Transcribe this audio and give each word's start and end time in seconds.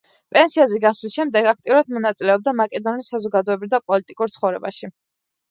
პენსიაზე 0.35 0.77
გასვლის 0.85 1.17
შემდეგ 1.19 1.49
აქტიურად 1.51 1.91
მონაწილეობდა 1.97 2.55
მაკედონიის 2.63 3.13
საზოგადოებრივ 3.15 3.75
და 3.77 3.83
პოლიტიკურ 3.93 4.35
ცხოვრებაში. 4.39 4.93